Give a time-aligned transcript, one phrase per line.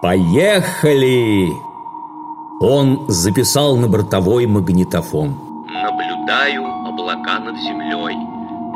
[0.00, 1.52] Поехали!
[2.60, 5.34] Он записал на бортовой магнитофон.
[5.66, 8.16] Наблюдаю облака над землей.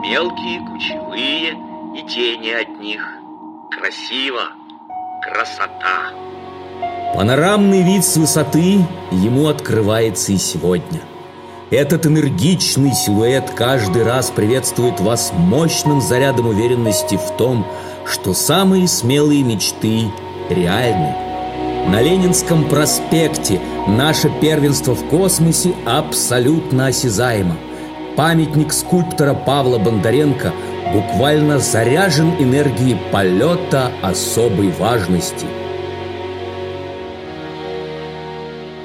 [0.00, 1.54] Мелкие, кучевые
[1.96, 3.02] и тени от них.
[3.70, 4.42] Красиво,
[5.22, 6.12] красота.
[7.14, 11.00] Панорамный вид с высоты ему открывается и сегодня.
[11.70, 17.66] Этот энергичный силуэт каждый раз приветствует вас мощным зарядом уверенности в том,
[18.06, 20.10] что самые смелые мечты
[20.50, 21.14] реальны.
[21.88, 27.56] На Ленинском проспекте наше первенство в космосе абсолютно осязаемо.
[28.16, 30.52] Памятник скульптора Павла Бондаренко
[30.92, 35.46] буквально заряжен энергией полета особой важности.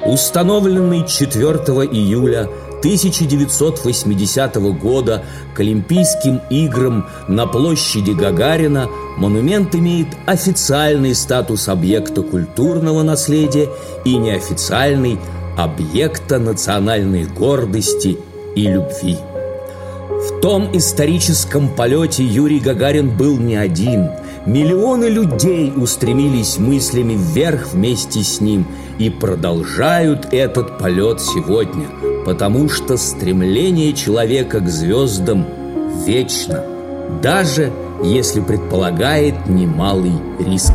[0.06, 1.50] Установленный 4
[1.90, 2.48] июля
[2.84, 5.24] 1980 года
[5.54, 13.70] к Олимпийским играм на площади Гагарина монумент имеет официальный статус объекта культурного наследия
[14.04, 15.18] и неофициальный
[15.56, 18.18] объекта национальной гордости
[18.54, 19.16] и любви.
[20.10, 24.10] В том историческом полете Юрий Гагарин был не один.
[24.44, 28.66] Миллионы людей устремились мыслями вверх вместе с ним
[28.98, 31.88] и продолжают этот полет сегодня–
[32.24, 35.44] потому что стремление человека к звездам
[36.06, 36.62] вечно,
[37.22, 37.70] даже
[38.02, 40.72] если предполагает немалый риск.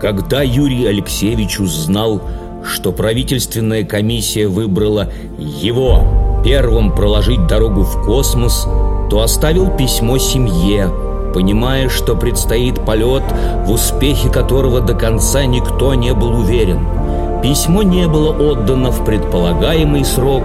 [0.00, 2.22] Когда Юрий Алексеевич узнал,
[2.64, 8.66] что правительственная комиссия выбрала его первым проложить дорогу в космос,
[9.10, 10.90] то оставил письмо семье,
[11.34, 13.22] понимая, что предстоит полет,
[13.66, 16.86] в успехе которого до конца никто не был уверен–
[17.42, 20.44] Письмо не было отдано в предполагаемый срок,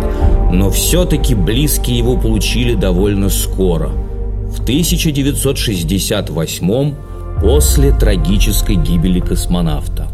[0.51, 3.89] но все-таки близкие его получили довольно скоро.
[3.89, 6.95] В 1968
[7.41, 10.07] после трагической гибели космонавта.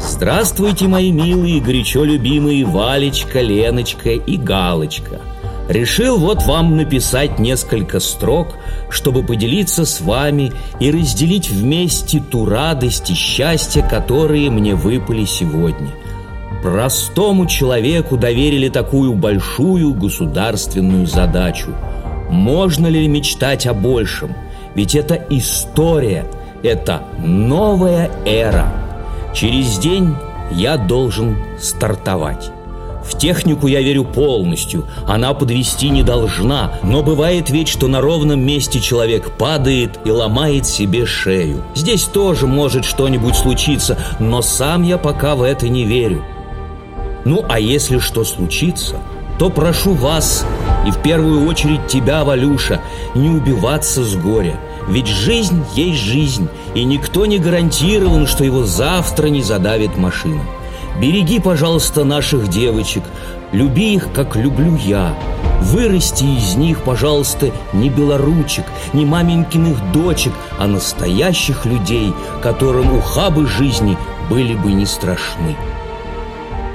[0.00, 5.20] Здравствуйте, мои милые, горячо любимые Валечка, Леночка и Галочка–
[5.68, 8.54] Решил вот вам написать несколько строк,
[8.88, 15.90] чтобы поделиться с вами и разделить вместе ту радость и счастье, которые мне выпали сегодня.
[16.62, 21.74] Простому человеку доверили такую большую государственную задачу.
[22.30, 24.34] Можно ли мечтать о большем?
[24.74, 26.26] Ведь это история,
[26.62, 28.72] это новая эра.
[29.34, 30.14] Через день
[30.52, 32.50] я должен стартовать.
[33.08, 38.44] В технику я верю полностью, она подвести не должна, но бывает ведь, что на ровном
[38.44, 41.62] месте человек падает и ломает себе шею.
[41.74, 46.24] Здесь тоже может что-нибудь случиться, но сам я пока в это не верю.
[47.24, 48.96] Ну, а если что случится,
[49.38, 50.44] то прошу вас,
[50.86, 52.80] и в первую очередь тебя, Валюша,
[53.14, 54.58] не убиваться с горя.
[54.88, 60.42] Ведь жизнь есть жизнь, и никто не гарантирован, что его завтра не задавит машина.
[61.00, 63.02] Береги, пожалуйста, наших девочек,
[63.52, 65.14] люби их, как люблю я.
[65.60, 68.64] Вырасти из них, пожалуйста, не белоручек,
[68.94, 73.98] не маменькиных дочек, а настоящих людей, которым ухабы жизни
[74.30, 75.54] были бы не страшны.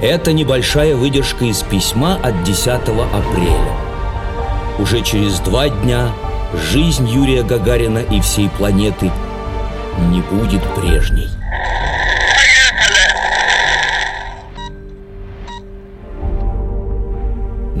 [0.00, 3.76] Это небольшая выдержка из письма от 10 апреля.
[4.78, 6.12] Уже через два дня
[6.70, 9.10] жизнь Юрия Гагарина и всей планеты
[10.10, 11.28] не будет прежней.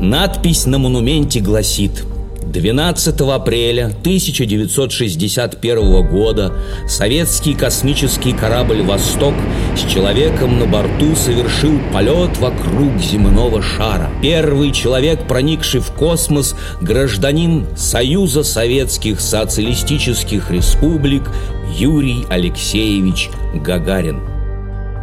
[0.02, 2.04] Надпись на монументе гласит
[2.44, 6.52] 12 апреля 1961 года
[6.88, 9.32] советский космический корабль «Восток»
[9.76, 14.10] с человеком на борту совершил полет вокруг земного шара.
[14.20, 21.30] Первый человек, проникший в космос, гражданин Союза Советских Социалистических Республик
[21.78, 24.41] Юрий Алексеевич Гагарин.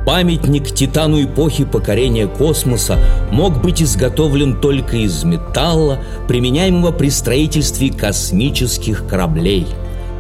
[0.10, 2.98] Памятник титану эпохи покорения космоса
[3.32, 9.68] мог быть изготовлен только из металла, применяемого при строительстве космических кораблей.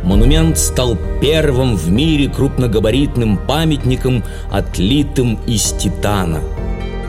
[0.04, 6.42] Монумент стал первым в мире крупногабаритным памятником, отлитым из титана.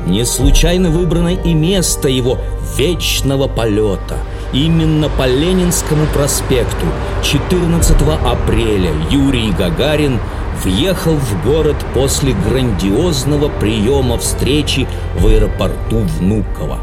[0.06, 2.38] Не случайно выбрано и место его
[2.78, 4.16] вечного полета.
[4.54, 6.86] Именно по Ленинскому проспекту
[7.22, 7.94] 14
[8.24, 10.18] апреля Юрий Гагарин–
[10.64, 14.86] въехал в город после грандиозного приема встречи
[15.18, 16.78] в аэропорту Внуково.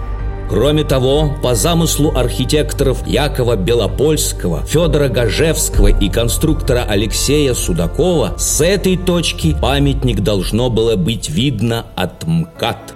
[0.50, 8.96] Кроме того, по замыслу архитекторов Якова Белопольского, Федора Гажевского и конструктора Алексея Судакова, с этой
[8.96, 12.96] точки памятник должно было быть видно от МКАД.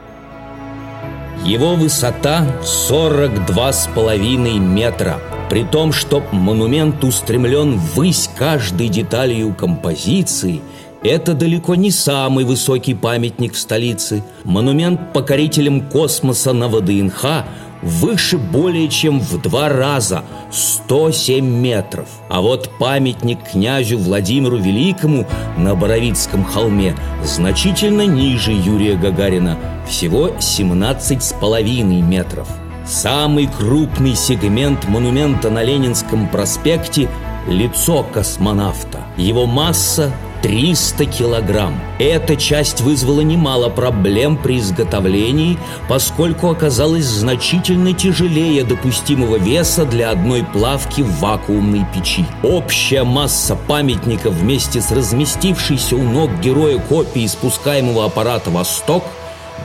[1.46, 5.18] Его высота 42,5 метра,
[5.52, 10.62] при том, что монумент устремлен ввысь каждой деталью композиции
[11.04, 14.24] Это далеко не самый высокий памятник в столице.
[14.46, 17.44] Монумент покорителям космоса на ВДНХ
[17.82, 22.08] выше более чем в два раза– 107 метров.
[22.30, 25.28] А вот памятник князю Владимиру Великому
[25.58, 26.96] на Боровицком холме
[27.26, 32.48] значительно ниже Юрия Гагарина– всего 17,5 метров.
[32.92, 37.08] Самый крупный сегмент монумента на Ленинском проспекте–
[37.48, 39.00] лицо космонавта.
[39.16, 40.12] Его масса
[40.42, 41.80] 300 килограмм.
[42.00, 45.58] Эта часть вызвала немало проблем при изготовлении,
[45.88, 52.26] поскольку оказалась значительно тяжелее допустимого веса для одной плавки в вакуумной печи.
[52.44, 59.06] Общая масса памятника вместе с разместившейся у ног героя копии спускаемого аппарата «Восток»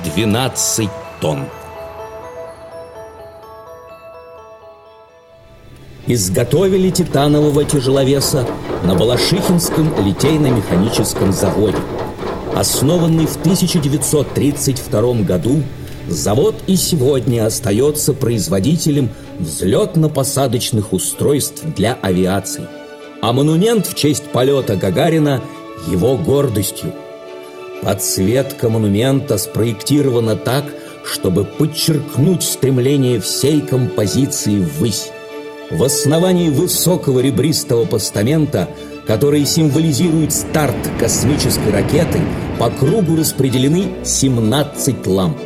[0.05, 0.89] 12
[1.21, 1.47] тонн.
[6.07, 8.47] Изготовили титанового тяжеловеса
[8.85, 11.79] на Балашихинском литейно-механическом заводе.
[12.55, 15.63] Основанный в 1932 году,
[16.09, 22.67] завод и сегодня остается производителем взлетно-посадочных устройств для авиации.
[23.21, 25.43] А монумент в честь полета Гагарина–
[25.87, 26.93] его гордостью.
[27.83, 30.65] Подсветка монумента спроектирована так,
[31.05, 35.11] чтобы подчеркнуть стремление всей композиции ввысь.
[35.71, 38.69] В основании высокого ребристого постамента,
[39.05, 42.21] который символизирует старт космической ракеты,
[42.61, 45.39] по кругу распределены 17 ламп.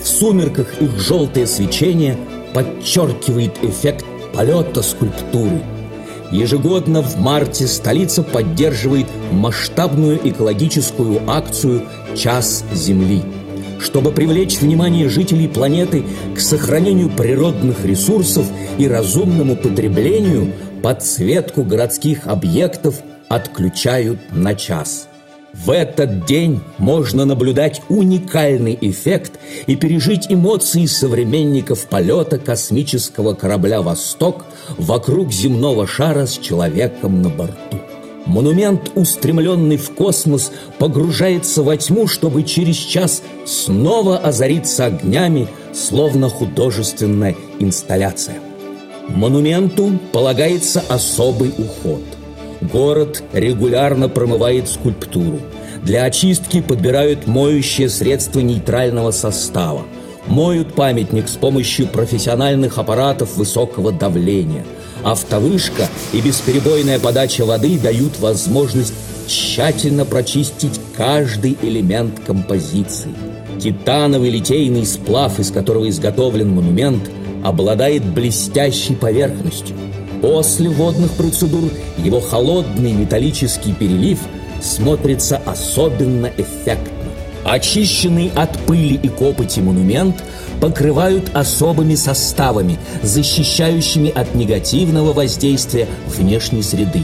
[0.00, 2.16] В сумерках их желтое свечение
[2.54, 5.60] подчеркивает эффект полета скульптуры.
[6.30, 11.82] Ежегодно в марте столица поддерживает масштабную экологическую акцию
[12.14, 13.22] «Час Земли»
[13.84, 16.04] чтобы привлечь внимание жителей планеты
[16.34, 18.46] к сохранению природных ресурсов
[18.78, 20.52] и разумному потреблению,
[20.82, 22.96] подсветку городских объектов
[23.28, 25.08] отключают на час.
[25.52, 34.46] В этот день можно наблюдать уникальный эффект и пережить эмоции современников полета космического корабля «Восток»
[34.78, 37.78] вокруг земного шара с человеком на борту.
[38.26, 47.36] Монумент, устремленный в космос, погружается во тьму, чтобы через час снова озариться огнями, словно художественная
[47.58, 48.36] инсталляция.
[49.08, 52.02] Монументу полагается особый уход.
[52.62, 55.40] Город регулярно промывает скульптуру.
[55.82, 59.82] Для очистки подбирают моющие средства нейтрального состава.
[60.26, 64.64] Моют памятник с помощью профессиональных аппаратов высокого давления–
[65.04, 68.94] Автовышка и бесперебойная подача воды дают возможность
[69.26, 73.10] тщательно прочистить каждый элемент композиции.
[73.60, 77.10] Титановый литейный сплав, из которого изготовлен монумент,
[77.44, 79.76] обладает блестящей поверхностью.
[80.22, 84.20] После водных процедур его холодный металлический перелив
[84.62, 86.93] смотрится особенно эффектно.
[87.44, 90.24] Очищенный от пыли и копоти монумент
[90.60, 97.02] покрывают особыми составами, защищающими от негативного воздействия внешней среды.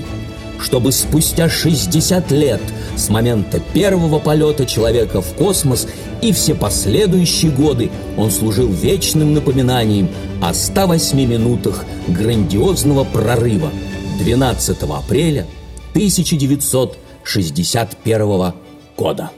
[0.58, 2.60] Чтобы спустя 60 лет
[2.96, 5.86] с момента первого полета человека в космос
[6.22, 10.08] и все последующие годы он служил вечным напоминанием
[10.42, 13.70] о 108 минутах грандиозного прорыва
[14.18, 15.46] 12 апреля
[15.94, 18.52] 1961
[18.96, 19.30] года.